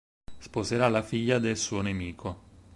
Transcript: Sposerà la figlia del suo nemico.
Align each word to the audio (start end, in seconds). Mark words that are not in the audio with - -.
Sposerà 0.39 0.87
la 0.89 1.03
figlia 1.03 1.37
del 1.37 1.55
suo 1.55 1.81
nemico. 1.83 2.39